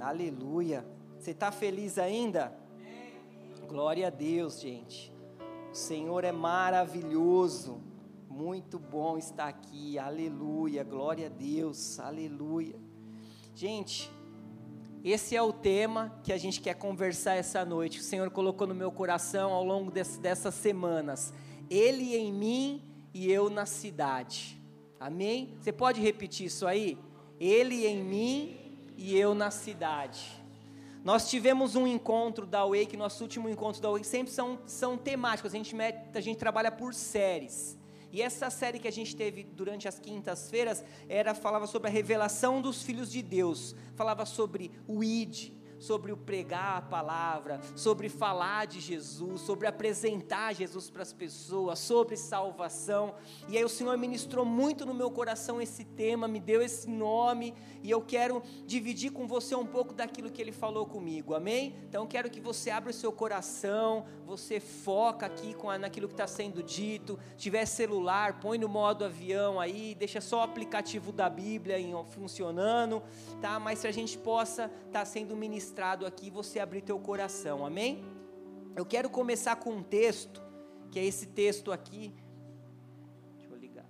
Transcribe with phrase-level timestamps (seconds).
[0.00, 0.86] Aleluia.
[1.18, 2.52] Você está feliz ainda?
[3.66, 5.12] Glória a Deus, gente.
[5.72, 7.80] O Senhor é maravilhoso.
[8.28, 9.98] Muito bom estar aqui.
[9.98, 10.84] Aleluia.
[10.84, 11.98] Glória a Deus.
[11.98, 12.76] Aleluia.
[13.54, 14.10] Gente,
[15.02, 18.00] esse é o tema que a gente quer conversar essa noite.
[18.00, 21.32] O Senhor colocou no meu coração ao longo desse, dessas semanas.
[21.70, 22.82] Ele em mim
[23.14, 24.60] e eu na cidade.
[25.00, 25.56] Amém?
[25.60, 26.98] Você pode repetir isso aí?
[27.40, 28.65] Ele em mim
[28.96, 30.44] e eu na cidade.
[31.04, 35.54] Nós tivemos um encontro da Wake, nosso último encontro da Wake, sempre são, são temáticos,
[35.54, 35.76] a gente,
[36.14, 37.78] a gente trabalha por séries.
[38.12, 42.60] E essa série que a gente teve durante as quintas-feiras era falava sobre a revelação
[42.60, 48.66] dos filhos de Deus, falava sobre o id, sobre o pregar a palavra, sobre falar
[48.66, 53.14] de Jesus, sobre apresentar Jesus para as pessoas, sobre salvação.
[53.48, 57.54] E aí o Senhor ministrou muito no meu coração esse tema, me deu esse nome,
[57.82, 61.34] e eu quero dividir com você um pouco daquilo que ele falou comigo.
[61.34, 61.74] Amém?
[61.88, 66.14] Então quero que você abra o seu coração, você foca aqui com a, naquilo que
[66.14, 67.18] está sendo dito.
[67.36, 71.92] Se tiver celular, põe no modo avião aí, deixa só o aplicativo da Bíblia em,
[72.10, 73.02] funcionando,
[73.40, 73.60] tá?
[73.60, 77.66] Mas se a gente possa estar tá sendo ministrado ministrado aqui, você abrir teu coração,
[77.66, 78.04] amém?
[78.76, 80.40] Eu quero começar com um texto,
[80.92, 82.14] que é esse texto aqui.
[83.36, 83.84] Deixa eu ligar.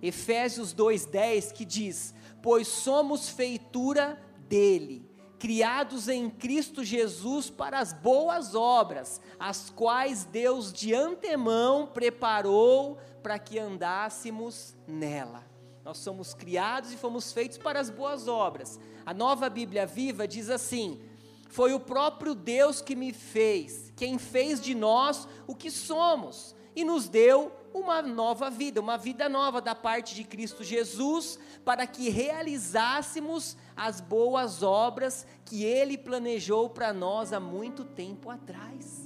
[0.00, 5.06] Efésios 2:10 que diz: "Pois somos feitura dele,
[5.38, 13.38] criados em Cristo Jesus para as boas obras, as quais Deus de antemão preparou para
[13.38, 15.44] que andássemos nela."
[15.86, 18.80] Nós somos criados e fomos feitos para as boas obras.
[19.06, 21.00] A nova Bíblia viva diz assim:
[21.48, 26.82] Foi o próprio Deus que me fez, quem fez de nós o que somos e
[26.82, 32.08] nos deu uma nova vida, uma vida nova da parte de Cristo Jesus, para que
[32.08, 39.05] realizássemos as boas obras que Ele planejou para nós há muito tempo atrás.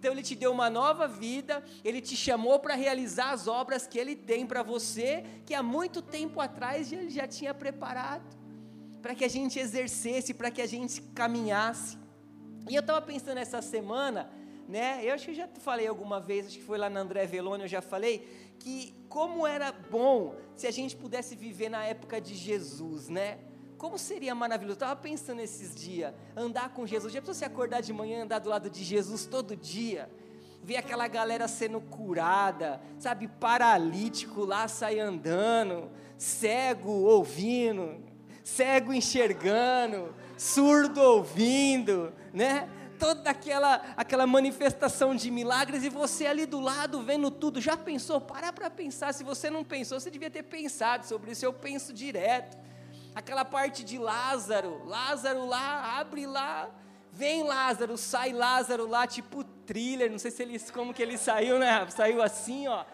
[0.00, 3.98] Então ele te deu uma nova vida, ele te chamou para realizar as obras que
[3.98, 8.24] ele tem para você, que há muito tempo atrás ele já tinha preparado,
[9.02, 11.98] para que a gente exercesse, para que a gente caminhasse.
[12.66, 14.30] E eu estava pensando essa semana,
[14.66, 15.04] né?
[15.04, 17.64] Eu acho que eu já falei alguma vez, acho que foi lá na André Velone,
[17.64, 22.34] eu já falei, que como era bom se a gente pudesse viver na época de
[22.34, 23.38] Jesus, né?
[23.80, 24.72] Como seria maravilhoso.
[24.72, 27.10] Eu estava pensando esses dias, andar com Jesus.
[27.10, 30.06] Já precisa se acordar de manhã, andar do lado de Jesus todo dia.
[30.62, 38.04] Ver aquela galera sendo curada, sabe, paralítico lá sai andando, cego ouvindo,
[38.44, 42.68] cego enxergando, surdo ouvindo, né?
[42.98, 47.58] Toda aquela, aquela manifestação de milagres e você ali do lado vendo tudo.
[47.62, 48.20] Já pensou?
[48.20, 49.14] Para para pensar.
[49.14, 51.46] Se você não pensou, você devia ter pensado sobre isso.
[51.46, 52.58] Eu penso direto
[53.14, 56.70] aquela parte de Lázaro, Lázaro lá, abre lá,
[57.12, 61.58] vem Lázaro, sai Lázaro lá, tipo thriller, não sei se ele, como que ele saiu,
[61.58, 61.86] né?
[61.90, 62.84] Saiu assim, ó,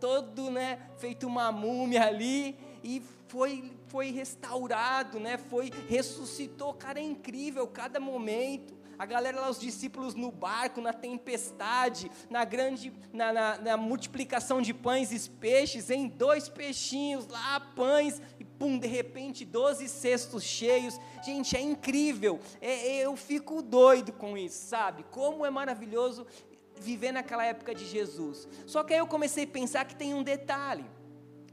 [0.00, 5.38] todo, né, feito uma múmia ali e foi foi restaurado, né?
[5.38, 10.92] Foi ressuscitou, cara, é incrível cada momento a galera lá, os discípulos no barco, na
[10.92, 17.60] tempestade, na grande, na, na, na multiplicação de pães e peixes, em dois peixinhos lá,
[17.60, 18.22] pães,
[18.58, 20.98] pum, de repente, doze cestos cheios.
[21.24, 25.04] Gente, é incrível, é, é, eu fico doido com isso, sabe?
[25.10, 26.26] Como é maravilhoso
[26.80, 28.46] viver naquela época de Jesus.
[28.66, 30.84] Só que aí eu comecei a pensar que tem um detalhe.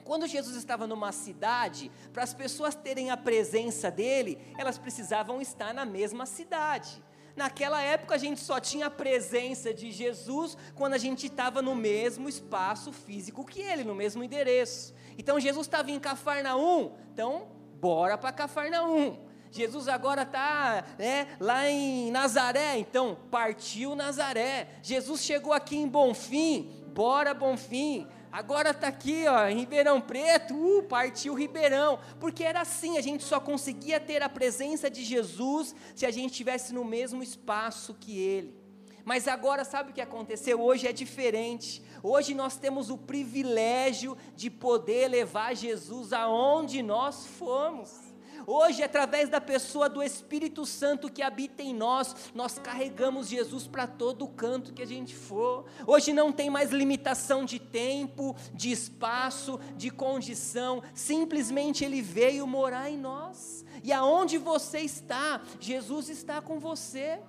[0.04, 5.74] Quando Jesus estava numa cidade, para as pessoas terem a presença dele, elas precisavam estar
[5.74, 7.02] na mesma cidade.
[7.36, 11.74] Naquela época a gente só tinha a presença de Jesus quando a gente estava no
[11.74, 14.94] mesmo espaço físico que ele, no mesmo endereço.
[15.18, 17.48] Então Jesus estava em Cafarnaum, então
[17.80, 19.18] bora para Cafarnaum.
[19.52, 24.68] Jesus agora está né, lá em Nazaré, então partiu Nazaré.
[24.82, 28.08] Jesus chegou aqui em Bonfim, bora Bonfim.
[28.32, 33.24] Agora está aqui, ó, em Ribeirão Preto, uh, partiu Ribeirão, porque era assim, a gente
[33.24, 38.18] só conseguia ter a presença de Jesus se a gente estivesse no mesmo espaço que
[38.18, 38.63] Ele.
[39.06, 40.62] Mas agora sabe o que aconteceu?
[40.62, 41.84] Hoje é diferente.
[42.02, 48.14] Hoje nós temos o privilégio de poder levar Jesus aonde nós formos.
[48.46, 53.88] Hoje, através da pessoa do Espírito Santo que habita em nós, nós carregamos Jesus para
[53.88, 55.66] todo canto que a gente for.
[55.88, 62.90] Hoje não tem mais limitação de tempo, de espaço, de condição, simplesmente Ele veio morar
[62.90, 63.64] em nós.
[63.82, 67.20] E aonde você está, Jesus está com você.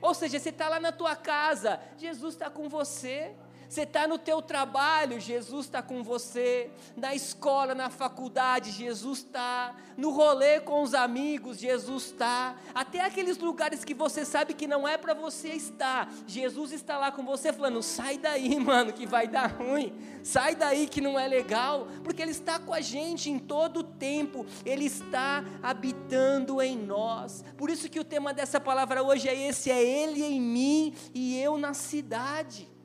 [0.00, 3.34] Ou seja, você está lá na tua casa, Jesus está com você.
[3.68, 6.70] Você está no teu trabalho, Jesus está com você.
[6.96, 9.76] Na escola, na faculdade, Jesus está.
[9.94, 12.56] No rolê com os amigos, Jesus está.
[12.74, 17.12] Até aqueles lugares que você sabe que não é para você estar, Jesus está lá
[17.12, 19.92] com você falando: sai daí, mano, que vai dar ruim.
[20.22, 23.84] Sai daí que não é legal, porque Ele está com a gente em todo o
[23.84, 24.46] tempo.
[24.64, 27.44] Ele está habitando em nós.
[27.58, 31.38] Por isso que o tema dessa palavra hoje é esse: é Ele em mim e
[31.38, 32.77] eu na cidade.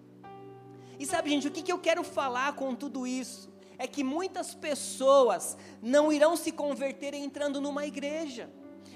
[0.99, 3.51] E sabe, gente, o que, eu quero falar com tudo isso?
[3.77, 8.49] É que muitas pessoas não irão se converter entrando numa igreja.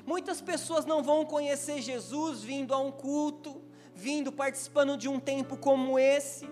[0.05, 3.61] Muitas pessoas não vão conhecer Jesus vindo a um culto,
[3.93, 6.47] vindo participando de um tempo como esse,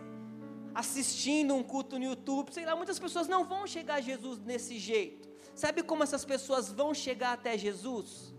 [0.74, 4.78] assistindo um culto no YouTube, sei lá, muitas pessoas não vão chegar a Jesus desse
[4.78, 5.30] jeito.
[5.54, 8.34] Sabe como essas pessoas vão chegar até Jesus?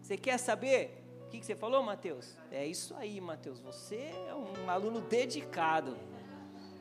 [0.00, 1.04] Você quer saber?
[1.26, 2.36] O que você falou, Mateus?
[2.50, 3.60] É isso aí, Mateus.
[3.60, 5.96] Você é um aluno dedicado.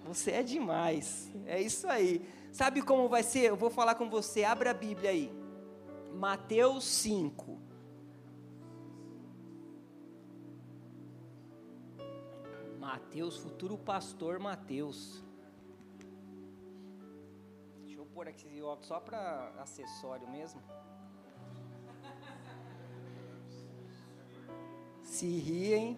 [0.08, 1.30] Você é demais.
[1.46, 2.22] É isso aí.
[2.52, 3.42] Sabe como vai ser?
[3.42, 4.44] Eu vou falar com você.
[4.44, 5.32] Abra a Bíblia aí.
[6.14, 7.60] Mateus 5.
[12.80, 15.22] Mateus, futuro pastor Mateus.
[17.84, 20.62] Deixa eu pôr aqui esse óculos só para acessório mesmo.
[25.04, 25.98] Se riem,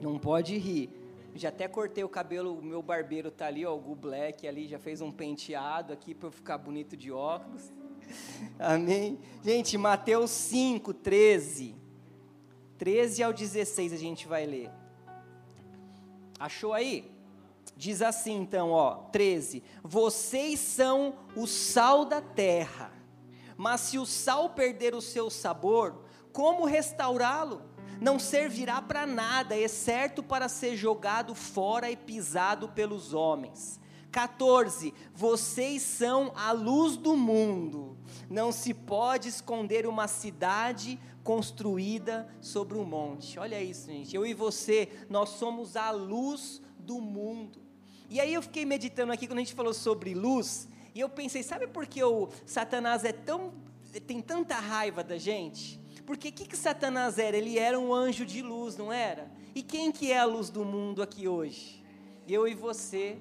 [0.00, 0.99] não pode rir.
[1.34, 4.66] Já até cortei o cabelo, o meu barbeiro tá ali, ó, o Gu Black ali,
[4.66, 7.72] já fez um penteado aqui para eu ficar bonito de óculos.
[8.58, 9.18] Amém?
[9.42, 11.76] Gente, Mateus 5, 13.
[12.78, 14.70] 13 ao 16 a gente vai ler.
[16.38, 17.10] Achou aí?
[17.76, 22.92] Diz assim então, ó, 13: Vocês são o sal da terra.
[23.56, 27.62] Mas se o sal perder o seu sabor, como restaurá-lo?
[28.00, 33.78] Não servirá para nada, exceto para ser jogado fora e pisado pelos homens.
[34.10, 34.92] 14.
[35.14, 37.96] Vocês são a luz do mundo.
[38.28, 43.38] Não se pode esconder uma cidade construída sobre um monte.
[43.38, 44.16] Olha isso, gente.
[44.16, 47.60] Eu e você, nós somos a luz do mundo.
[48.08, 51.44] E aí eu fiquei meditando aqui quando a gente falou sobre luz, e eu pensei,
[51.44, 53.52] sabe por que o Satanás é tão
[54.06, 55.79] tem tanta raiva da gente?
[56.10, 57.36] Porque o que, que Satanás era?
[57.36, 59.30] Ele era um anjo de luz, não era?
[59.54, 61.84] E quem que é a luz do mundo aqui hoje?
[62.26, 63.16] Eu e você.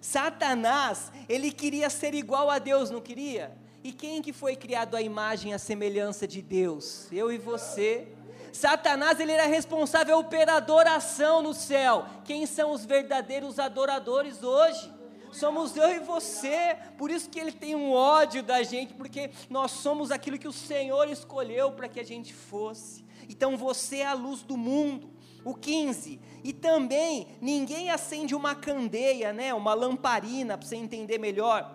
[0.00, 3.54] Satanás, ele queria ser igual a Deus, não queria?
[3.82, 7.12] E quem que foi criado à imagem e à semelhança de Deus?
[7.12, 8.08] Eu e você.
[8.54, 12.06] Satanás, ele era responsável pela adoração no céu.
[12.24, 14.90] Quem são os verdadeiros adoradores hoje?
[15.36, 16.76] Somos eu e você.
[16.96, 20.52] Por isso que ele tem um ódio da gente, porque nós somos aquilo que o
[20.52, 23.04] Senhor escolheu para que a gente fosse.
[23.28, 25.10] Então você é a luz do mundo.
[25.44, 31.70] O 15, e também ninguém acende uma candeia, né, uma lamparina, para você entender melhor,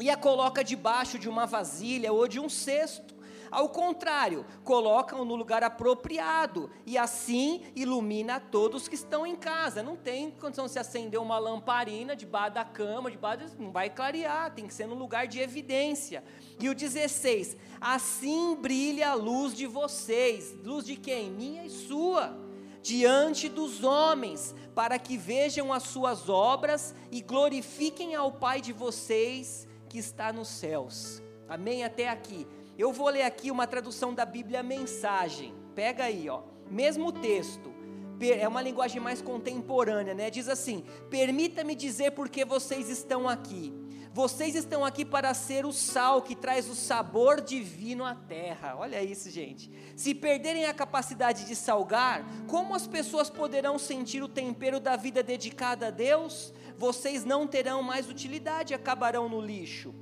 [0.00, 3.14] e a coloca debaixo de uma vasilha ou de um cesto
[3.50, 9.82] ao contrário, colocam no lugar apropriado e assim ilumina todos que estão em casa.
[9.82, 14.54] Não tem condição de se acender uma lamparina debaixo da cama, debaixo, não vai clarear,
[14.54, 16.22] tem que ser no lugar de evidência.
[16.60, 20.54] E o 16: Assim brilha a luz de vocês.
[20.62, 21.30] Luz de quem?
[21.30, 22.38] Minha e sua.
[22.82, 29.68] Diante dos homens, para que vejam as suas obras e glorifiquem ao Pai de vocês
[29.88, 31.20] que está nos céus.
[31.48, 31.82] Amém?
[31.82, 32.46] Até aqui.
[32.80, 35.54] Eu vou ler aqui uma tradução da Bíblia Mensagem.
[35.74, 36.40] Pega aí, ó.
[36.70, 37.70] Mesmo texto.
[38.18, 40.30] É uma linguagem mais contemporânea, né?
[40.30, 43.70] Diz assim: Permita-me dizer por que vocês estão aqui.
[44.14, 48.74] Vocês estão aqui para ser o sal que traz o sabor divino à terra.
[48.78, 49.70] Olha isso, gente.
[49.94, 55.22] Se perderem a capacidade de salgar, como as pessoas poderão sentir o tempero da vida
[55.22, 56.54] dedicada a Deus?
[56.78, 59.94] Vocês não terão mais utilidade, acabarão no lixo.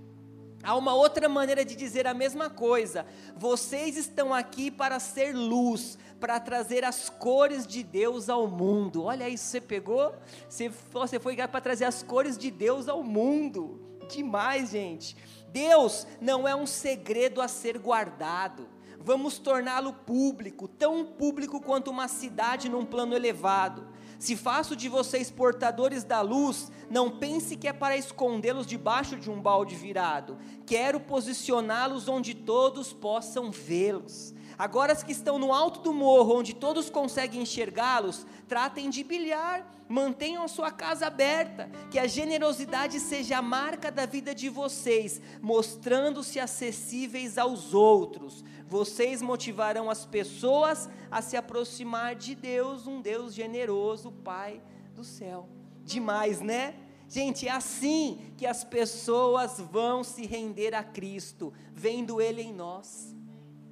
[0.63, 3.07] Há uma outra maneira de dizer a mesma coisa.
[3.37, 9.05] Vocês estão aqui para ser luz, para trazer as cores de Deus ao mundo.
[9.05, 10.15] Olha isso, você pegou?
[10.49, 13.81] Você, foi para trazer as cores de Deus ao mundo.
[14.09, 15.17] Demais, gente.
[15.53, 18.69] Deus não é um segredo a ser guardado.
[18.99, 23.87] Vamos torná-lo público, tão público quanto uma cidade num plano elevado.
[24.19, 29.31] Se faço de vocês portadores da luz, não pense que é para escondê-los debaixo de
[29.31, 30.37] um balde virado.
[30.67, 34.35] Quero posicioná-los onde todos possam vê-los.
[34.59, 39.65] Agora, os que estão no alto do morro, onde todos conseguem enxergá-los, tratem de bilhar,
[39.89, 45.23] mantenham a sua casa aberta, que a generosidade seja a marca da vida de vocês,
[45.41, 48.45] mostrando-se acessíveis aos outros.
[48.69, 54.61] Vocês motivarão as pessoas a se aproximar de Deus, um Deus generoso, Pai
[54.95, 55.49] do céu.
[55.85, 56.75] demais, né?
[57.09, 63.17] Gente, é assim que as pessoas vão se render a Cristo, vendo Ele em nós.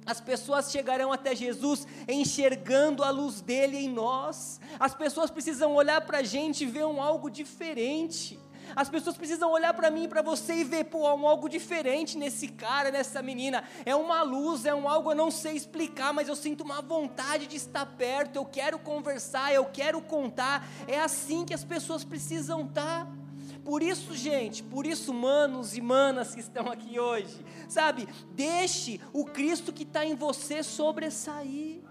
[0.03, 4.59] As pessoas chegarão até Jesus enxergando a luz dele em nós.
[4.79, 8.39] As pessoas precisam olhar para a gente e ver um algo diferente.
[8.75, 12.17] As pessoas precisam olhar para mim e para você e ver, pô, um algo diferente
[12.17, 13.63] nesse cara, nessa menina.
[13.85, 17.47] É uma luz, é um algo eu não sei explicar, mas eu sinto uma vontade
[17.47, 18.37] de estar perto.
[18.37, 20.67] Eu quero conversar, eu quero contar.
[20.87, 23.05] É assim que as pessoas precisam estar.
[23.05, 23.17] Tá.
[23.63, 29.25] Por isso, gente, por isso, manos e manas que estão aqui hoje, sabe, deixe o
[29.25, 31.81] Cristo que está em você sobressair.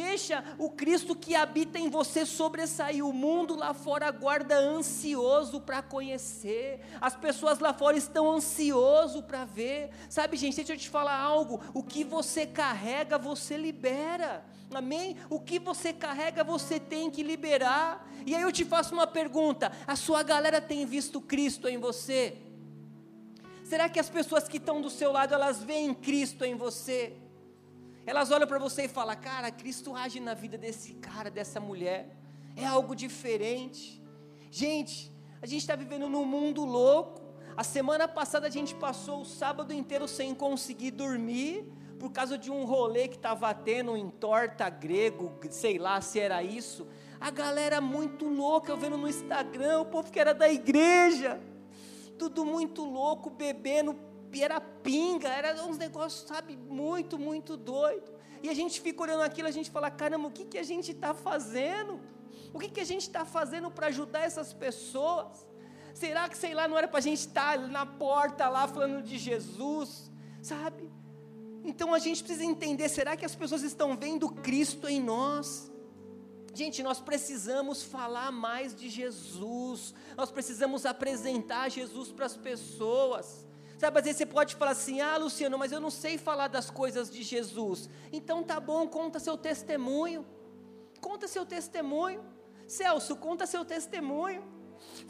[0.00, 3.04] Deixa o Cristo que habita em você sobressair.
[3.04, 6.80] O mundo lá fora aguarda ansioso para conhecer.
[7.00, 9.90] As pessoas lá fora estão ansioso para ver.
[10.08, 11.60] Sabe, gente, deixa eu te falar algo.
[11.74, 14.42] O que você carrega, você libera.
[14.72, 15.18] Amém?
[15.28, 18.08] O que você carrega, você tem que liberar.
[18.24, 22.38] E aí eu te faço uma pergunta: a sua galera tem visto Cristo em você?
[23.64, 27.16] Será que as pessoas que estão do seu lado, elas veem Cristo em você?
[28.06, 32.16] Elas olham para você e falam: Cara, Cristo age na vida desse cara, dessa mulher.
[32.56, 34.02] É algo diferente.
[34.50, 37.20] Gente, a gente está vivendo num mundo louco.
[37.56, 41.64] A semana passada a gente passou o sábado inteiro sem conseguir dormir,
[41.98, 46.42] por causa de um rolê que estava tendo em torta grego, sei lá se era
[46.42, 46.86] isso.
[47.20, 51.38] A galera muito louca, eu vendo no Instagram, o povo que era da igreja,
[52.18, 53.94] tudo muito louco, bebendo
[54.38, 58.12] era pinga, era uns negócios, sabe, muito, muito doido.
[58.42, 60.92] E a gente fica olhando aquilo, a gente fala, caramba, o que, que a gente
[60.92, 62.00] está fazendo?
[62.54, 65.46] O que, que a gente está fazendo para ajudar essas pessoas?
[65.94, 69.02] Será que, sei lá, não era para a gente estar tá na porta lá falando
[69.02, 70.10] de Jesus,
[70.40, 70.90] sabe?
[71.64, 75.70] Então a gente precisa entender: será que as pessoas estão vendo Cristo em nós?
[76.54, 83.46] Gente, nós precisamos falar mais de Jesus, nós precisamos apresentar Jesus para as pessoas.
[83.80, 86.68] Sabe, às vezes você pode falar assim: ah, Luciano, mas eu não sei falar das
[86.68, 87.88] coisas de Jesus.
[88.12, 90.26] Então tá bom, conta seu testemunho.
[91.00, 92.22] Conta seu testemunho.
[92.66, 94.44] Celso, conta seu testemunho.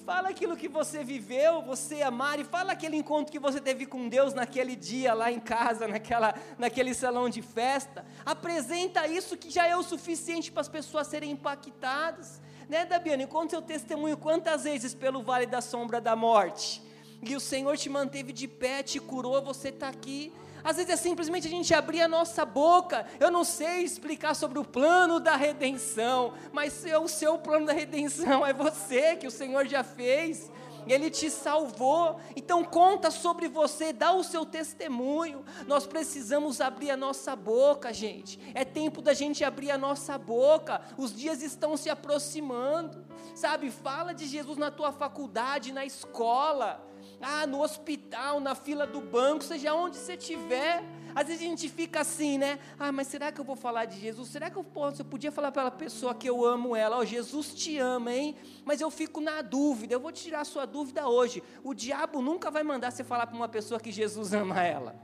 [0.06, 4.08] Fala aquilo que você viveu, você amar, e fala aquele encontro que você teve com
[4.08, 8.06] Deus naquele dia lá em casa, naquela, naquele salão de festa.
[8.24, 12.40] Apresenta isso que já é o suficiente para as pessoas serem impactadas.
[12.68, 13.26] Né, Dabiane?
[13.26, 16.88] Conta seu testemunho quantas vezes pelo vale da sombra da morte
[17.22, 20.32] e o Senhor te manteve de pé, te curou, você está aqui.
[20.62, 23.06] Às vezes é simplesmente a gente abrir a nossa boca.
[23.18, 28.44] Eu não sei explicar sobre o plano da redenção, mas o seu plano da redenção
[28.44, 30.50] é você, que o Senhor já fez.
[30.86, 32.18] Ele te salvou.
[32.34, 35.44] Então conta sobre você, dá o seu testemunho.
[35.66, 38.38] Nós precisamos abrir a nossa boca, gente.
[38.54, 40.80] É tempo da gente abrir a nossa boca.
[40.96, 43.04] Os dias estão se aproximando.
[43.34, 46.89] Sabe, fala de Jesus na tua faculdade, na escola
[47.20, 50.82] ah, no hospital, na fila do banco, seja onde você estiver.
[51.14, 52.58] Às vezes a gente fica assim, né?
[52.78, 54.28] Ah, mas será que eu vou falar de Jesus?
[54.28, 55.02] Será que eu posso?
[55.02, 58.12] Eu podia falar para a pessoa que eu amo ela, ó, oh, Jesus te ama,
[58.12, 58.36] hein?
[58.64, 61.42] Mas eu fico na dúvida, eu vou tirar a sua dúvida hoje.
[61.62, 64.94] O diabo nunca vai mandar você falar para uma pessoa que Jesus ama ela.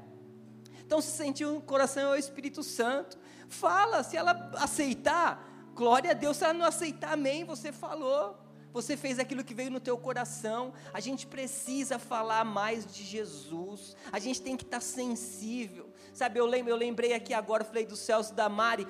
[0.86, 3.18] Então, se sentir um coração é o Espírito Santo.
[3.48, 5.44] Fala, se ela aceitar,
[5.74, 6.36] glória a Deus.
[6.36, 8.45] Se ela não aceitar, amém, você falou
[8.76, 10.74] você fez aquilo que veio no teu coração.
[10.92, 13.96] A gente precisa falar mais de Jesus.
[14.12, 15.88] A gente tem que estar sensível.
[16.12, 18.86] Sabe, eu, lembro, eu lembrei aqui agora, falei do Celso da Mari,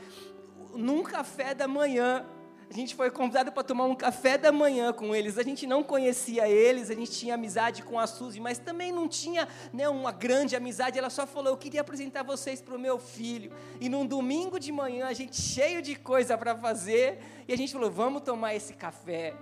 [0.74, 2.26] num café da manhã.
[2.68, 5.38] A gente foi convidado para tomar um café da manhã com eles.
[5.38, 9.06] A gente não conhecia eles, a gente tinha amizade com a Suzy, mas também não
[9.06, 10.98] tinha né, uma grande amizade.
[10.98, 13.52] Ela só falou: Eu queria apresentar vocês para o meu filho.
[13.80, 17.72] E num domingo de manhã, a gente cheio de coisa para fazer, e a gente
[17.72, 19.32] falou: Vamos tomar esse café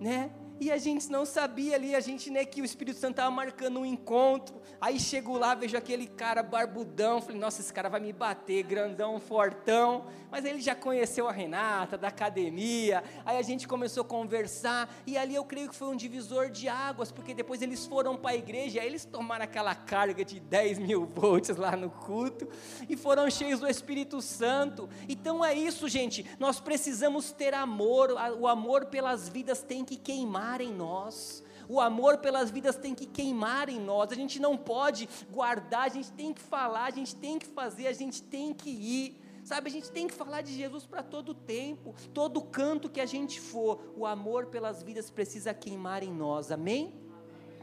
[0.00, 0.30] né?
[0.60, 3.78] E a gente não sabia ali, a gente, né, que o Espírito Santo estava marcando
[3.78, 4.60] um encontro.
[4.80, 9.20] Aí chego lá, vejo aquele cara barbudão, falei, nossa, esse cara vai me bater, grandão,
[9.20, 10.06] fortão.
[10.30, 13.04] Mas ele já conheceu a Renata, da academia.
[13.24, 14.92] Aí a gente começou a conversar.
[15.06, 18.30] E ali eu creio que foi um divisor de águas, porque depois eles foram para
[18.30, 22.48] a igreja, aí eles tomaram aquela carga de 10 mil volts lá no culto.
[22.88, 24.88] E foram cheios do Espírito Santo.
[25.08, 26.26] Então é isso, gente.
[26.38, 28.10] Nós precisamos ter amor.
[28.38, 31.42] O amor pelas vidas tem que queimar queimar em nós.
[31.68, 34.10] O amor pelas vidas tem que queimar em nós.
[34.10, 37.86] A gente não pode guardar, a gente tem que falar, a gente tem que fazer,
[37.86, 39.20] a gente tem que ir.
[39.44, 43.06] Sabe, a gente tem que falar de Jesus para todo tempo, todo canto que a
[43.06, 43.92] gente for.
[43.96, 46.50] O amor pelas vidas precisa queimar em nós.
[46.50, 46.94] Amém?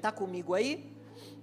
[0.01, 0.93] Tá comigo aí?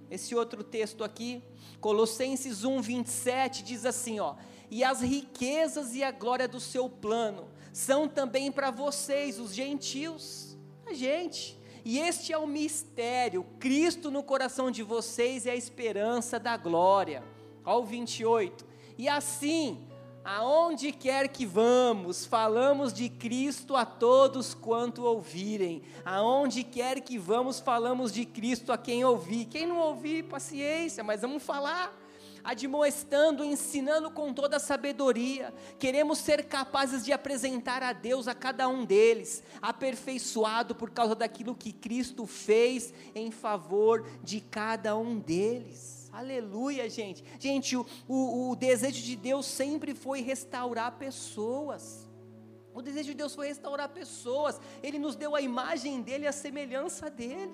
[0.09, 1.41] Esse outro texto aqui,
[1.81, 4.35] Colossenses 1, 27, diz assim: ó,
[4.69, 10.52] e as riquezas e a glória do seu plano são também para vocês, os gentios
[10.85, 11.57] A gente.
[11.85, 17.23] E este é o mistério: Cristo no coração de vocês é a esperança da glória.
[17.63, 18.65] Ao 28.
[18.97, 19.87] E assim,
[20.23, 25.81] aonde quer que vamos, falamos de Cristo a todos quanto ouvirem.
[26.03, 29.45] Aonde quer que vamos, falamos de Cristo a quem ouvir.
[29.45, 32.02] Quem não ouvir, paciência, mas vamos falar
[32.43, 35.53] admoestando, ensinando com toda a sabedoria.
[35.79, 41.55] Queremos ser capazes de apresentar a Deus a cada um deles, aperfeiçoado por causa daquilo
[41.55, 46.09] que Cristo fez em favor de cada um deles.
[46.11, 47.23] Aleluia, gente.
[47.39, 52.07] Gente, o, o, o desejo de Deus sempre foi restaurar pessoas.
[52.73, 54.59] O desejo de Deus foi restaurar pessoas.
[54.81, 57.51] Ele nos deu a imagem dele, a semelhança dele.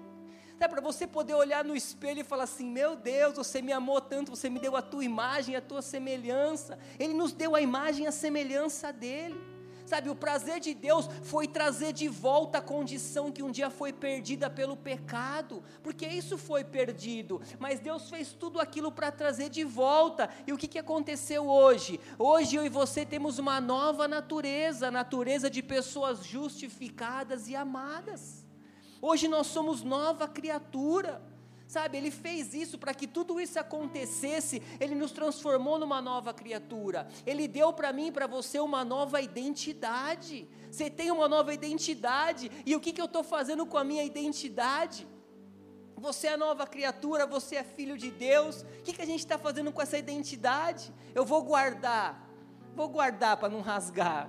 [0.59, 4.01] É para você poder olhar no espelho e falar assim: Meu Deus, você me amou
[4.01, 6.77] tanto, você me deu a tua imagem, a tua semelhança.
[6.99, 9.39] Ele nos deu a imagem e a semelhança dele.
[9.85, 13.91] Sabe, o prazer de Deus foi trazer de volta a condição que um dia foi
[13.91, 19.63] perdida pelo pecado, porque isso foi perdido, mas Deus fez tudo aquilo para trazer de
[19.63, 20.29] volta.
[20.45, 21.99] E o que, que aconteceu hoje?
[22.19, 28.48] Hoje eu e você temos uma nova natureza, natureza de pessoas justificadas e amadas.
[29.01, 31.21] Hoje nós somos nova criatura.
[31.67, 37.07] Sabe, ele fez isso para que tudo isso acontecesse, ele nos transformou numa nova criatura.
[37.27, 40.47] Ele deu para mim e para você uma nova identidade.
[40.71, 44.03] Você tem uma nova identidade, e o que, que eu estou fazendo com a minha
[44.03, 45.07] identidade?
[45.95, 48.61] Você é nova criatura, você é filho de Deus.
[48.61, 50.91] O que, que a gente está fazendo com essa identidade?
[51.13, 52.27] Eu vou guardar,
[52.75, 54.27] vou guardar para não rasgar.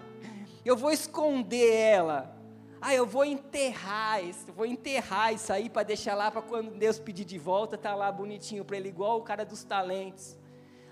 [0.63, 2.40] Eu vou esconder ela
[2.81, 6.99] ah, eu vou enterrar isso, vou enterrar isso aí para deixar lá para quando Deus
[6.99, 10.37] pedir de volta, tá lá bonitinho para ele igual o cara dos talentos.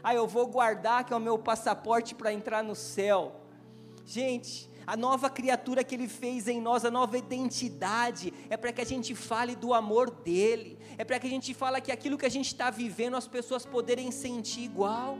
[0.02, 3.40] Ah, eu vou guardar que é o meu passaporte para entrar no céu.
[4.04, 8.80] Gente, a nova criatura que ele fez em nós, a nova identidade, é para que
[8.80, 12.26] a gente fale do amor dele, é para que a gente fale que aquilo que
[12.26, 15.18] a gente está vivendo as pessoas poderem sentir igual.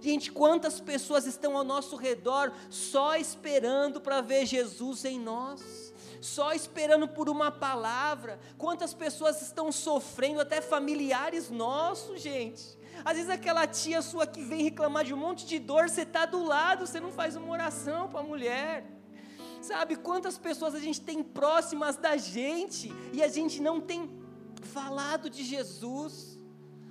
[0.00, 5.87] Gente, quantas pessoas estão ao nosso redor só esperando para ver Jesus em nós?
[6.20, 8.38] Só esperando por uma palavra.
[8.56, 12.78] Quantas pessoas estão sofrendo, até familiares nossos, gente.
[13.04, 16.26] Às vezes aquela tia sua que vem reclamar de um monte de dor, você está
[16.26, 18.84] do lado, você não faz uma oração para a mulher.
[19.60, 24.10] Sabe quantas pessoas a gente tem próximas da gente e a gente não tem
[24.62, 26.37] falado de Jesus?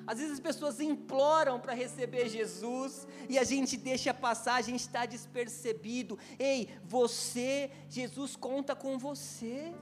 [0.08, 4.80] Às vezes as pessoas imploram para receber Jesus e a gente deixa passar, a gente
[4.80, 6.18] está despercebido.
[6.40, 9.74] Ei, você, Jesus conta com você.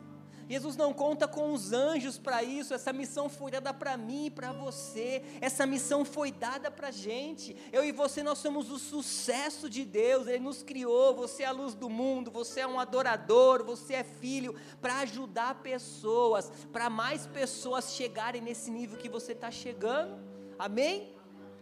[0.47, 4.29] Jesus não conta com os anjos para isso, essa missão foi dada para mim e
[4.29, 7.55] para você, essa missão foi dada para a gente.
[7.71, 11.15] Eu e você, nós somos o sucesso de Deus, Ele nos criou.
[11.15, 15.61] Você é a luz do mundo, você é um adorador, você é filho, para ajudar
[15.61, 20.19] pessoas, para mais pessoas chegarem nesse nível que você está chegando.
[20.59, 21.15] Amém?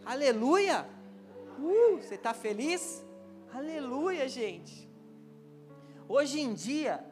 [0.04, 0.86] Aleluia!
[1.58, 3.04] Uh, você está feliz?
[3.52, 4.90] Aleluia, gente.
[6.08, 7.04] Hoje em dia,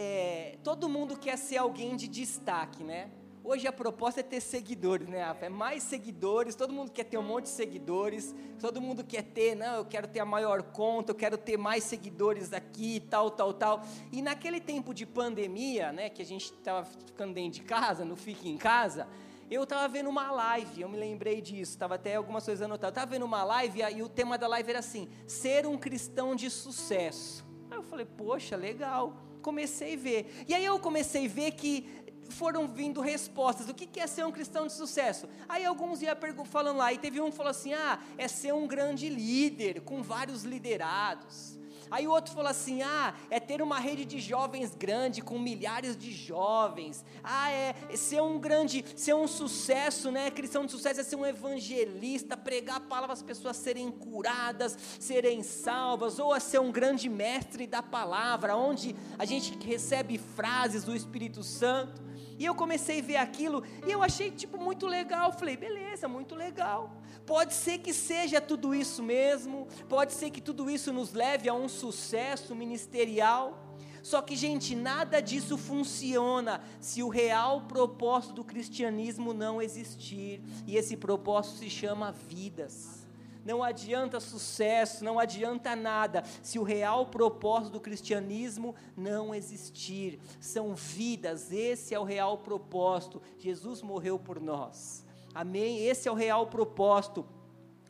[0.00, 3.10] é, todo mundo quer ser alguém de destaque, né?
[3.42, 5.36] Hoje a proposta é ter seguidores, né?
[5.40, 9.56] É mais seguidores, todo mundo quer ter um monte de seguidores, todo mundo quer ter,
[9.56, 13.52] não, eu quero ter a maior conta, eu quero ter mais seguidores aqui, tal, tal,
[13.52, 13.82] tal.
[14.12, 18.14] E naquele tempo de pandemia, né, que a gente estava ficando dentro de casa, não
[18.14, 19.08] fique em casa,
[19.50, 22.90] eu estava vendo uma live, eu me lembrei disso, estava até algumas coisas anotadas.
[22.90, 26.48] Estava vendo uma live e o tema da live era assim: ser um cristão de
[26.48, 27.44] sucesso.
[27.68, 30.44] Aí eu falei, poxa, legal comecei a ver.
[30.46, 31.88] E aí eu comecei a ver que
[32.28, 33.68] foram vindo respostas.
[33.68, 35.26] O que é ser um cristão de sucesso?
[35.48, 38.66] Aí alguns iam falando lá, e teve um que falou assim: ah, é ser um
[38.66, 41.57] grande líder, com vários liderados.
[41.90, 45.96] Aí o outro falou assim: ah, é ter uma rede de jovens grande, com milhares
[45.96, 47.04] de jovens.
[47.22, 50.30] Ah, é ser um grande, ser um sucesso, né?
[50.30, 55.42] Cristão de sucesso é ser um evangelista, pregar a palavra as pessoas serem curadas, serem
[55.42, 60.94] salvas, ou é ser um grande mestre da palavra, onde a gente recebe frases do
[60.94, 62.08] Espírito Santo.
[62.38, 65.32] E eu comecei a ver aquilo e eu achei tipo muito legal.
[65.32, 66.96] Falei, beleza, muito legal.
[67.28, 69.68] Pode ser que seja tudo isso mesmo.
[69.86, 73.76] Pode ser que tudo isso nos leve a um sucesso ministerial.
[74.02, 80.40] Só que, gente, nada disso funciona se o real propósito do cristianismo não existir.
[80.66, 83.06] E esse propósito se chama vidas
[83.48, 90.20] não adianta sucesso, não adianta nada, se o real propósito do cristianismo não existir.
[90.38, 93.22] São vidas, esse é o real propósito.
[93.38, 95.02] Jesus morreu por nós.
[95.34, 95.84] Amém?
[95.86, 97.26] Esse é o real propósito.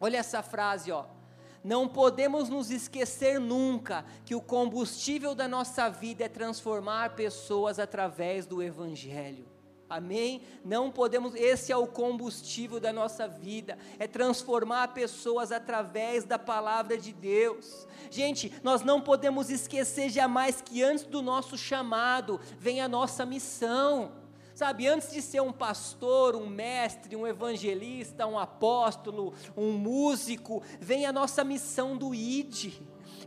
[0.00, 1.04] Olha essa frase, ó.
[1.62, 8.46] Não podemos nos esquecer nunca que o combustível da nossa vida é transformar pessoas através
[8.46, 9.46] do Evangelho.
[9.90, 10.42] Amém?
[10.62, 16.98] Não podemos, esse é o combustível da nossa vida, é transformar pessoas através da palavra
[16.98, 17.86] de Deus.
[18.10, 24.12] Gente, nós não podemos esquecer jamais que antes do nosso chamado vem a nossa missão.
[24.58, 31.06] Sabe, antes de ser um pastor, um mestre, um evangelista, um apóstolo, um músico, vem
[31.06, 32.74] a nossa missão do ID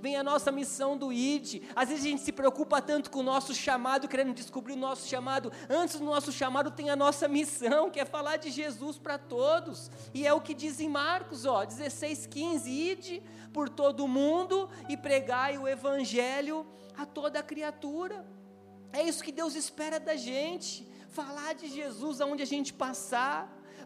[0.02, 1.62] vem a nossa missão do ID.
[1.76, 5.08] Às vezes a gente se preocupa tanto com o nosso chamado, querendo descobrir o nosso
[5.08, 5.52] chamado.
[5.70, 9.92] Antes do nosso chamado tem a nossa missão, que é falar de Jesus para todos.
[10.12, 14.68] E é o que diz em Marcos, ó, 16, 15, ide por todo o mundo
[14.90, 16.66] e pregai o evangelho
[16.98, 18.26] a toda criatura.
[18.92, 20.90] É isso que Deus espera da gente.
[21.20, 23.38] Falar de Jesus aonde a gente passar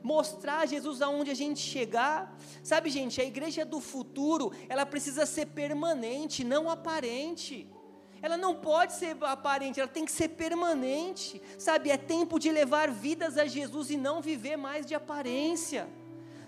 [0.05, 2.38] mostrar Jesus aonde a gente chegar.
[2.61, 7.67] Sabe, gente, a igreja do futuro, ela precisa ser permanente, não aparente.
[8.21, 11.41] Ela não pode ser aparente, ela tem que ser permanente.
[11.57, 15.89] Sabe, é tempo de levar vidas a Jesus e não viver mais de aparência.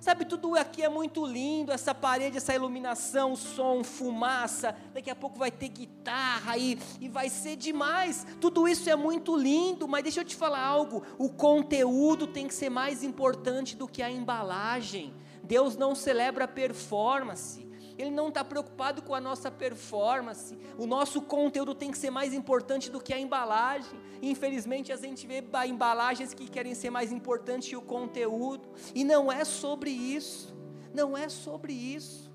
[0.07, 5.37] Sabe, tudo aqui é muito lindo, essa parede, essa iluminação, som, fumaça, daqui a pouco
[5.37, 8.25] vai ter guitarra aí, e vai ser demais.
[8.39, 12.53] Tudo isso é muito lindo, mas deixa eu te falar algo: o conteúdo tem que
[12.53, 15.13] ser mais importante do que a embalagem.
[15.43, 17.66] Deus não celebra performance.
[17.97, 20.57] Ele não está preocupado com a nossa performance.
[20.77, 23.99] O nosso conteúdo tem que ser mais importante do que a embalagem.
[24.21, 28.69] Infelizmente, a gente vê embalagens que querem ser mais importantes que o conteúdo.
[28.93, 30.55] E não é sobre isso.
[30.93, 32.31] Não é sobre isso.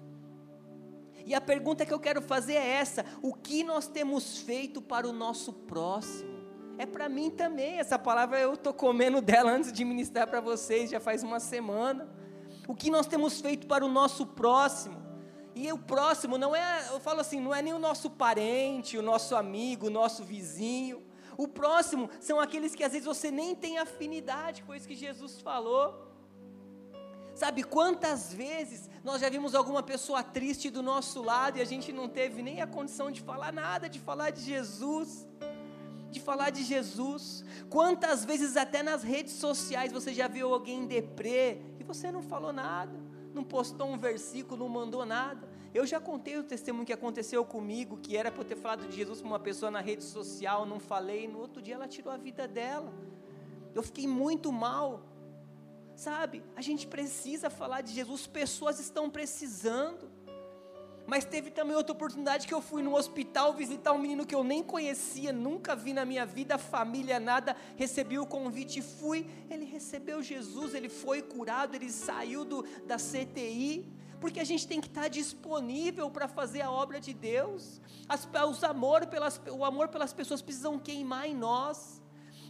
[1.24, 5.08] E a pergunta que eu quero fazer é essa: o que nós temos feito para
[5.08, 6.42] o nosso próximo?
[6.76, 7.78] É para mim também.
[7.78, 12.08] Essa palavra eu estou comendo dela antes de ministrar para vocês, já faz uma semana.
[12.66, 15.01] O que nós temos feito para o nosso próximo?
[15.54, 19.02] E o próximo não é, eu falo assim, não é nem o nosso parente, o
[19.02, 21.02] nosso amigo, o nosso vizinho.
[21.36, 25.40] O próximo são aqueles que às vezes você nem tem afinidade, foi isso que Jesus
[25.40, 26.10] falou.
[27.34, 31.92] Sabe quantas vezes nós já vimos alguma pessoa triste do nosso lado e a gente
[31.92, 35.26] não teve nem a condição de falar nada, de falar de Jesus,
[36.10, 37.44] de falar de Jesus.
[37.70, 42.52] Quantas vezes até nas redes sociais você já viu alguém deprê e você não falou
[42.52, 45.48] nada não postou um versículo, não mandou nada.
[45.74, 48.94] Eu já contei o testemunho que aconteceu comigo, que era para eu ter falado de
[48.94, 52.18] Jesus com uma pessoa na rede social, não falei, no outro dia ela tirou a
[52.18, 52.92] vida dela.
[53.74, 55.02] Eu fiquei muito mal.
[55.96, 56.42] Sabe?
[56.54, 60.10] A gente precisa falar de Jesus, pessoas estão precisando.
[61.06, 64.44] Mas teve também outra oportunidade que eu fui no hospital visitar um menino que eu
[64.44, 67.56] nem conhecia, nunca vi na minha vida, família, nada.
[67.76, 69.26] Recebi o convite e fui.
[69.50, 73.90] Ele recebeu Jesus, ele foi curado, ele saiu do, da CTI.
[74.20, 77.80] Porque a gente tem que estar disponível para fazer a obra de Deus.
[78.08, 82.00] As, os amor pelas, o amor pelas pessoas precisam queimar em nós.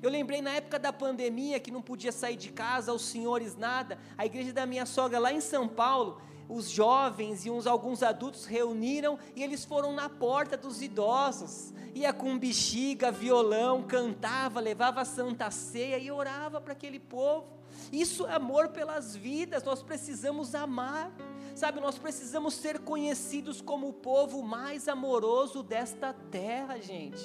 [0.03, 3.99] Eu lembrei na época da pandemia que não podia sair de casa, os senhores nada.
[4.19, 8.45] A igreja da minha sogra lá em São Paulo, os jovens e uns alguns adultos
[8.45, 11.73] reuniram e eles foram na porta dos idosos.
[11.95, 17.63] Ia com bexiga, violão, cantava, levava a santa ceia e orava para aquele povo.
[17.91, 21.13] Isso é amor pelas vidas, nós precisamos amar.
[21.55, 27.23] Sabe, nós precisamos ser conhecidos como o povo mais amoroso desta terra, gente.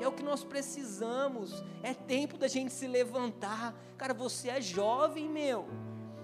[0.00, 1.62] É o que nós precisamos.
[1.82, 3.74] É tempo da gente se levantar.
[3.96, 5.68] Cara, você é jovem, meu.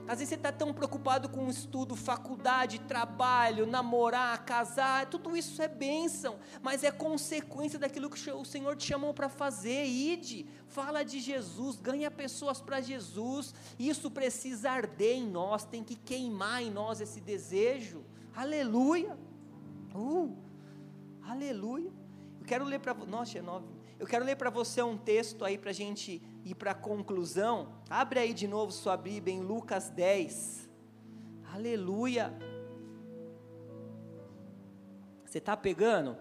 [0.07, 5.69] Às vezes você está tão preocupado com estudo, faculdade, trabalho, namorar, casar, tudo isso é
[5.69, 9.87] bênção, mas é consequência daquilo que o Senhor te chamou para fazer.
[9.87, 13.55] Ide, fala de Jesus, ganha pessoas para Jesus.
[13.79, 18.05] Isso precisa arder em nós, tem que queimar em nós esse desejo.
[18.37, 19.19] Aleluia!
[19.95, 20.37] Uh,
[21.23, 21.91] aleluia!
[22.41, 23.74] Eu quero ler para nossa, é nove.
[24.05, 27.73] Eu quero ler para você um texto aí para a gente ir para a conclusão.
[27.89, 30.69] Abre aí de novo sua Bíblia em Lucas 10.
[31.51, 32.31] Aleluia.
[35.25, 36.19] Você está pegando?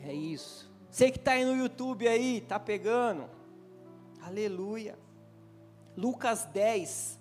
[0.00, 0.72] É isso.
[0.88, 3.28] Você que está aí no YouTube aí, está pegando?
[4.22, 4.96] Aleluia.
[5.96, 7.18] Lucas 10,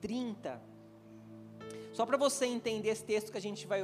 [0.00, 0.62] 30.
[1.96, 3.80] Só para você entender esse texto que a gente vai,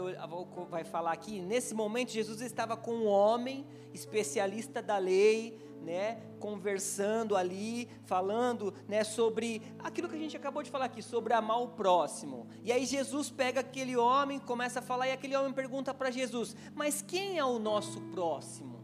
[0.68, 7.34] vai falar aqui, nesse momento Jesus estava com um homem especialista da lei, né, conversando
[7.34, 11.68] ali, falando, né, sobre aquilo que a gente acabou de falar aqui, sobre amar o
[11.68, 12.46] próximo.
[12.62, 16.54] E aí Jesus pega aquele homem, começa a falar e aquele homem pergunta para Jesus:
[16.74, 18.78] "Mas quem é o nosso próximo?"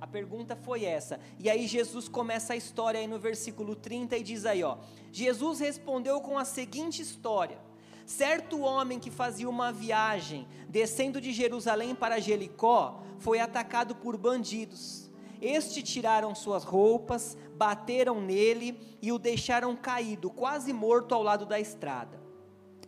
[0.00, 1.18] A pergunta foi essa.
[1.36, 4.78] E aí Jesus começa a história aí no versículo 30 e diz aí, ó:
[5.10, 7.66] Jesus respondeu com a seguinte história:
[8.08, 15.10] certo homem que fazia uma viagem descendo de Jerusalém para Jericó foi atacado por bandidos.
[15.42, 21.60] Estes tiraram suas roupas, bateram nele e o deixaram caído, quase morto ao lado da
[21.60, 22.18] estrada.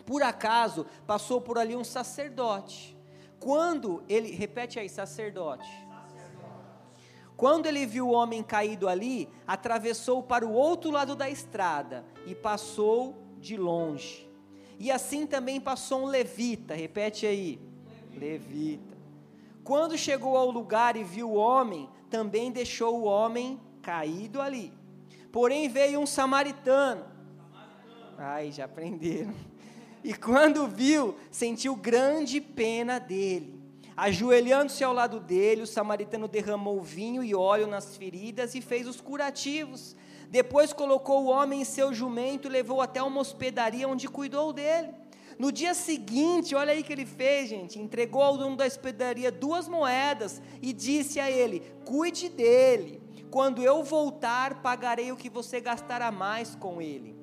[0.06, 2.96] Por acaso passou por ali um sacerdote.
[3.38, 5.70] Quando ele, repete aí, sacerdote.
[7.36, 12.34] Quando ele viu o homem caído ali, atravessou para o outro lado da estrada e
[12.34, 14.29] passou de longe.
[14.80, 17.60] E assim também passou um levita, repete aí.
[18.16, 18.96] Levita.
[19.62, 24.72] Quando chegou ao lugar e viu o homem, também deixou o homem caído ali.
[25.30, 27.04] Porém veio um samaritano.
[28.18, 29.34] Ai, já aprenderam.
[30.02, 33.60] E quando viu, sentiu grande pena dele
[34.00, 38.98] Ajoelhando-se ao lado dele, o samaritano derramou vinho e óleo nas feridas e fez os
[38.98, 39.94] curativos.
[40.30, 44.94] Depois colocou o homem em seu jumento e levou até uma hospedaria onde cuidou dele.
[45.36, 49.66] No dia seguinte, olha aí que ele fez, gente, entregou ao dono da hospedaria duas
[49.66, 53.02] moedas e disse a ele: Cuide dele.
[53.30, 57.16] Quando eu voltar, pagarei o que você gastará mais com ele.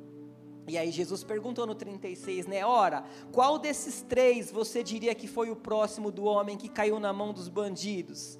[0.68, 2.66] E aí Jesus perguntou no 36, né?
[2.66, 7.14] Ora, qual desses três você diria que foi o próximo do homem que caiu na
[7.14, 8.38] mão dos bandidos?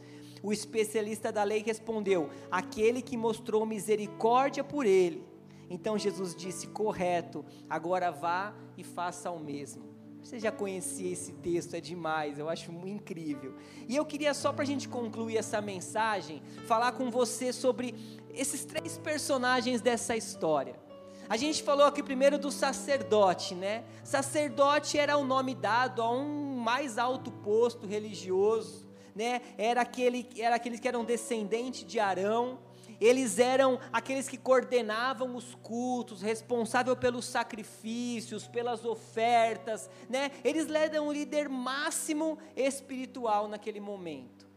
[0.48, 5.28] O especialista da lei respondeu: aquele que mostrou misericórdia por ele.
[5.70, 9.84] Então Jesus disse: correto, agora vá e faça o mesmo.
[10.24, 13.56] Você já conhecia esse texto, é demais, eu acho incrível.
[13.90, 17.94] E eu queria, só para a gente concluir essa mensagem, falar com você sobre
[18.34, 20.80] esses três personagens dessa história.
[21.28, 23.84] A gente falou aqui primeiro do sacerdote, né?
[24.02, 28.87] Sacerdote era o nome dado a um mais alto posto religioso,
[29.18, 29.42] né?
[29.58, 32.60] Era aquele, era aqueles que eram descendentes de Arão.
[33.02, 40.32] Eles eram aqueles que coordenavam os cultos, responsável pelos sacrifícios, pelas ofertas, né?
[40.44, 44.48] Eles eram o líder máximo espiritual naquele momento.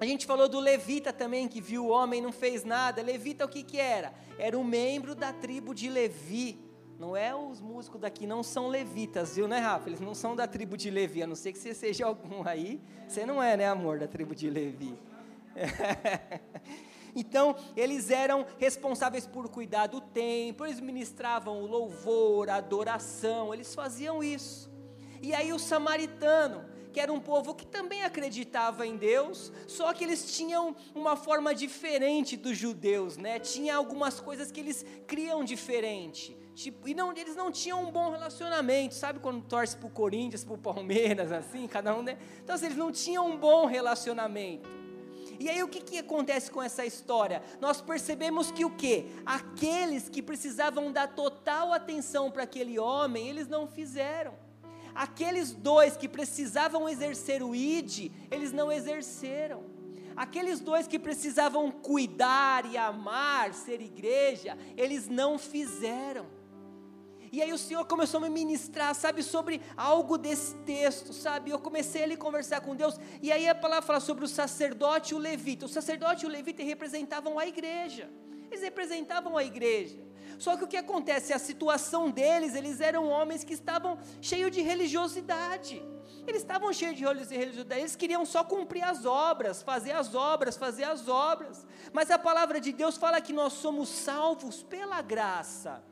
[0.00, 3.00] A gente falou do levita também, que viu o homem não fez nada.
[3.00, 4.12] Levita o que, que era?
[4.36, 6.58] Era um membro da tribo de Levi.
[6.98, 9.88] Não é os músicos daqui, não são levitas, viu, né, Rafa?
[9.88, 12.80] Eles não são da tribo de Levi, a não ser que você seja algum aí.
[13.08, 14.96] Você não é, né, amor, da tribo de Levi.
[17.14, 23.74] Então, eles eram responsáveis por cuidar do templo, eles ministravam o louvor, a adoração, eles
[23.74, 24.70] faziam isso.
[25.20, 30.04] E aí o samaritano, que era um povo que também acreditava em Deus, só que
[30.04, 33.38] eles tinham uma forma diferente dos judeus, né?
[33.38, 36.36] Tinha algumas coisas que eles criam diferente.
[36.54, 40.44] Tipo, e não, eles não tinham um bom relacionamento, sabe quando torce para o Corinthians,
[40.44, 42.18] para o Palmeiras, assim, cada um, né?
[42.42, 44.68] Então, assim, eles não tinham um bom relacionamento.
[45.40, 47.42] E aí o que, que acontece com essa história?
[47.60, 49.06] Nós percebemos que o que?
[49.26, 54.34] Aqueles que precisavam dar total atenção para aquele homem, eles não fizeram.
[54.94, 59.64] Aqueles dois que precisavam exercer o ID, eles não exerceram.
[60.14, 66.26] Aqueles dois que precisavam cuidar e amar, ser igreja, eles não fizeram.
[67.32, 71.50] E aí o Senhor começou a me ministrar, sabe, sobre algo desse texto, sabe?
[71.50, 75.14] Eu comecei ali a conversar com Deus, e aí a palavra fala sobre o sacerdote
[75.14, 75.64] e o levita.
[75.64, 78.10] O sacerdote e o levita representavam a igreja.
[78.50, 79.98] Eles representavam a igreja.
[80.38, 81.32] Só que o que acontece?
[81.32, 85.82] A situação deles, eles eram homens que estavam cheios de religiosidade.
[86.26, 90.84] Eles estavam cheios de religiosidade, eles queriam só cumprir as obras, fazer as obras, fazer
[90.84, 91.66] as obras.
[91.94, 95.82] Mas a palavra de Deus fala que nós somos salvos pela graça.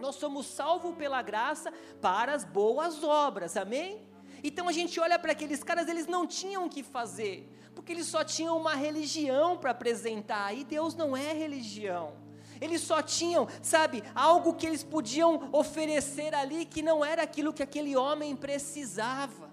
[0.00, 4.06] Nós somos salvos pela graça para as boas obras, amém?
[4.42, 8.06] Então a gente olha para aqueles caras, eles não tinham o que fazer, porque eles
[8.06, 12.12] só tinham uma religião para apresentar, e Deus não é religião.
[12.60, 17.62] Eles só tinham, sabe, algo que eles podiam oferecer ali que não era aquilo que
[17.62, 19.52] aquele homem precisava.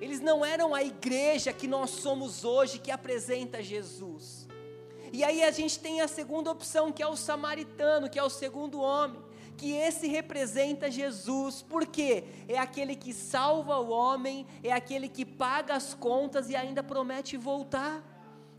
[0.00, 4.46] Eles não eram a igreja que nós somos hoje que apresenta Jesus.
[5.12, 8.28] E aí a gente tem a segunda opção, que é o samaritano, que é o
[8.28, 9.22] segundo homem,
[9.56, 15.74] que esse representa Jesus, porque é aquele que salva o homem, é aquele que paga
[15.74, 18.02] as contas e ainda promete voltar.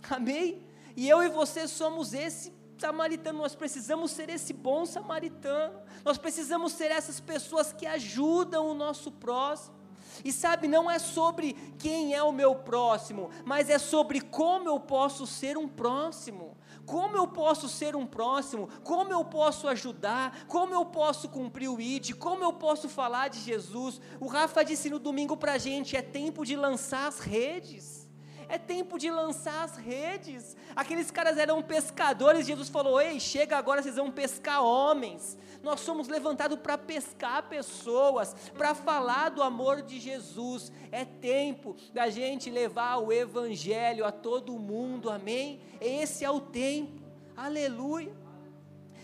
[0.10, 0.64] Amém?
[0.96, 6.74] E eu e você somos esse samaritano, nós precisamos ser esse bom samaritano, nós precisamos
[6.74, 9.76] ser essas pessoas que ajudam o nosso próximo.
[10.24, 14.80] E sabe, não é sobre quem é o meu próximo, mas é sobre como eu
[14.80, 16.56] posso ser um próximo.
[16.86, 18.70] Como eu posso ser um próximo?
[18.84, 20.46] Como eu posso ajudar?
[20.48, 22.14] Como eu posso cumprir o ID?
[22.14, 24.00] Como eu posso falar de Jesus?
[24.20, 28.05] O Rafa disse no domingo para a gente: é tempo de lançar as redes
[28.48, 30.56] É tempo de lançar as redes.
[30.76, 35.38] Aqueles caras eram pescadores, Jesus falou: Ei, chega agora, vocês vão pescar homens.
[35.64, 40.72] Nós somos levantados para pescar pessoas, para falar do amor de Jesus.
[40.92, 45.60] É tempo da gente levar o Evangelho a todo mundo, amém?
[45.82, 47.02] Esse é o tempo,
[47.36, 48.16] aleluia.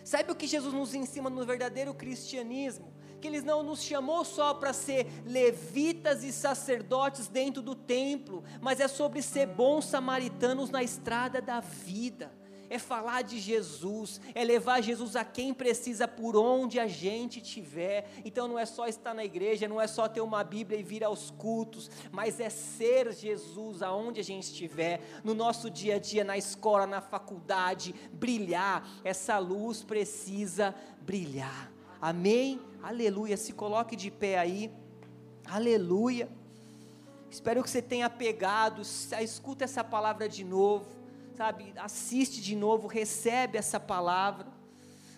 [0.04, 2.91] Sabe o que Jesus nos ensina no verdadeiro cristianismo?
[3.22, 8.80] Que Ele não nos chamou só para ser levitas e sacerdotes dentro do templo, mas
[8.80, 14.82] é sobre ser bons samaritanos na estrada da vida é falar de Jesus, é levar
[14.82, 18.10] Jesus a quem precisa por onde a gente estiver.
[18.24, 21.04] Então não é só estar na igreja, não é só ter uma Bíblia e vir
[21.04, 26.24] aos cultos, mas é ser Jesus aonde a gente estiver, no nosso dia a dia,
[26.24, 28.88] na escola, na faculdade, brilhar.
[29.04, 31.81] Essa luz precisa brilhar.
[32.02, 32.60] Amém?
[32.82, 33.38] Aleluia.
[33.38, 34.72] Se coloque de pé aí.
[35.46, 36.28] Aleluia.
[37.30, 41.02] Espero que você tenha pegado, escuta essa palavra de novo
[41.42, 44.46] sabe, assiste de novo, recebe essa palavra.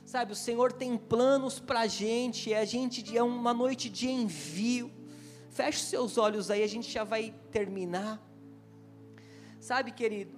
[0.06, 4.10] Sabe, o Senhor tem planos para a gente, é a gente é uma noite de
[4.10, 4.89] envio.
[5.50, 8.22] Feche seus olhos aí, a gente já vai terminar.
[9.60, 10.32] Sabe, querido,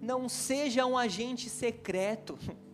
[0.00, 2.38] não seja um agente secreto.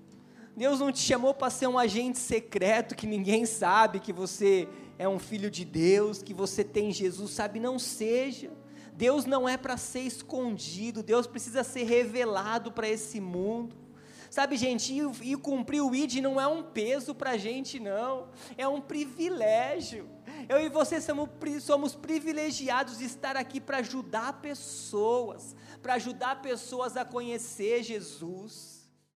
[0.56, 5.08] Deus não te chamou para ser um agente secreto que ninguém sabe que você é
[5.08, 7.58] um filho de Deus, que você tem Jesus, sabe?
[7.58, 8.50] Não seja.
[8.92, 13.74] Deus não é para ser escondido, Deus precisa ser revelado para esse mundo.
[14.30, 18.28] Sabe, gente, e, e cumprir o ID não é um peso para a gente, não,
[18.56, 20.08] é um privilégio.
[20.48, 21.28] Eu e você somos,
[21.60, 28.71] somos privilegiados de estar aqui para ajudar pessoas, para ajudar pessoas a conhecer Jesus.